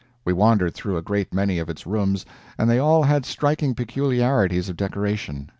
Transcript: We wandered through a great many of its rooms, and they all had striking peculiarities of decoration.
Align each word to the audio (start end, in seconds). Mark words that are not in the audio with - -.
We 0.25 0.33
wandered 0.33 0.73
through 0.73 0.97
a 0.97 1.03
great 1.03 1.31
many 1.31 1.59
of 1.59 1.69
its 1.69 1.85
rooms, 1.85 2.25
and 2.57 2.67
they 2.67 2.79
all 2.79 3.03
had 3.03 3.23
striking 3.23 3.75
peculiarities 3.75 4.67
of 4.67 4.75
decoration. 4.75 5.47